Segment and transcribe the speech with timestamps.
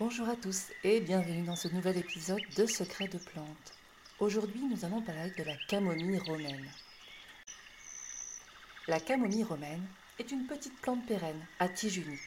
[0.00, 3.72] Bonjour à tous et bienvenue dans ce nouvel épisode de Secrets de plantes.
[4.20, 6.70] Aujourd'hui, nous allons parler de la camomille romaine.
[8.86, 9.84] La camomille romaine
[10.20, 12.20] est une petite plante pérenne à tige unique.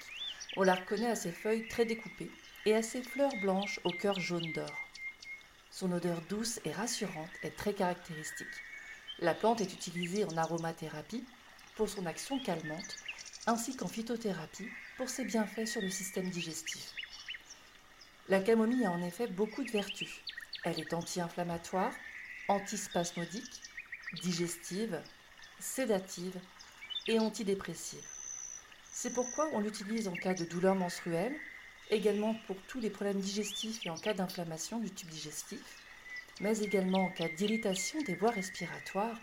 [0.57, 2.29] On la reconnaît à ses feuilles très découpées
[2.65, 4.75] et à ses fleurs blanches au cœur jaune d'or.
[5.69, 8.47] Son odeur douce et rassurante est très caractéristique.
[9.19, 11.23] La plante est utilisée en aromathérapie
[11.77, 12.97] pour son action calmante
[13.47, 14.67] ainsi qu'en phytothérapie
[14.97, 16.94] pour ses bienfaits sur le système digestif.
[18.31, 20.21] La camomille a en effet beaucoup de vertus.
[20.63, 21.91] Elle est anti-inflammatoire,
[22.48, 23.62] antispasmodique,
[24.23, 25.02] digestive,
[25.59, 26.40] sédative
[27.07, 28.07] et antidépressive.
[28.90, 31.35] C'est pourquoi on l'utilise en cas de douleur menstruelle,
[31.90, 35.59] également pour tous les problèmes digestifs et en cas d'inflammation du tube digestif,
[36.40, 39.20] mais également en cas d'irritation des voies respiratoires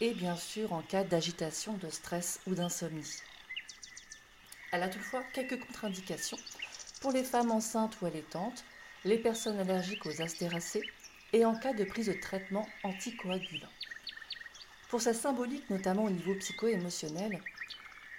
[0.00, 3.14] et bien sûr en cas d'agitation, de stress ou d'insomnie.
[4.72, 6.38] Elle a toutefois quelques contre-indications
[7.00, 8.64] pour les femmes enceintes ou allaitantes,
[9.04, 10.84] les personnes allergiques aux astéracées
[11.32, 13.68] et en cas de prise de traitement anticoagulant.
[14.90, 17.40] Pour sa symbolique, notamment au niveau psycho-émotionnel,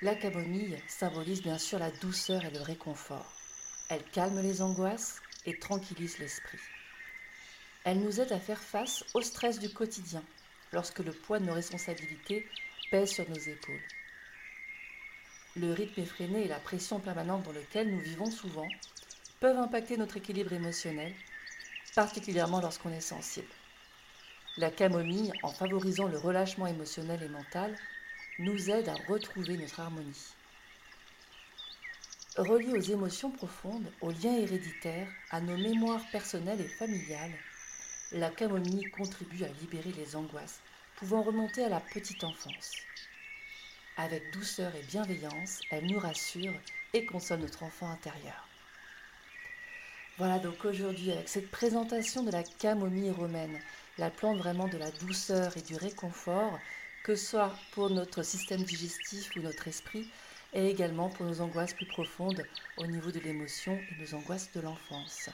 [0.02, 3.32] la camomille symbolise bien sûr la douceur et le réconfort.
[3.90, 6.58] Elle calme les angoisses et tranquillise l'esprit.
[7.84, 10.24] Elle nous aide à faire face au stress du quotidien
[10.72, 12.48] lorsque le poids de nos responsabilités
[12.90, 13.82] pèse sur nos épaules.
[15.58, 18.70] Le rythme effréné et la pression permanente dans lequel nous vivons souvent
[19.42, 21.12] peuvent impacter notre équilibre émotionnel,
[21.94, 23.52] particulièrement lorsqu'on est sensible.
[24.58, 27.76] La camomille, en favorisant le relâchement émotionnel et mental,
[28.40, 30.36] nous aide à retrouver notre harmonie.
[32.38, 37.38] Reliée aux émotions profondes, aux liens héréditaires, à nos mémoires personnelles et familiales,
[38.14, 40.62] la camomille contribue à libérer les angoisses
[40.96, 42.91] pouvant remonter à la petite enfance.
[43.97, 46.53] Avec douceur et bienveillance, elle nous rassure
[46.94, 48.47] et console notre enfant intérieur.
[50.17, 53.59] Voilà donc aujourd'hui avec cette présentation de la camomille romaine,
[53.97, 56.57] la plante vraiment de la douceur et du réconfort,
[57.03, 60.09] que ce soit pour notre système digestif ou notre esprit,
[60.53, 62.46] et également pour nos angoisses plus profondes
[62.78, 65.30] au niveau de l'émotion et nos angoisses de l'enfance.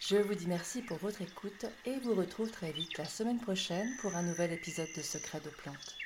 [0.00, 3.88] Je vous dis merci pour votre écoute et vous retrouve très vite la semaine prochaine
[4.00, 5.96] pour un nouvel épisode de Secrets de plantes.